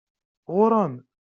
Ɣur-em! 0.55 0.95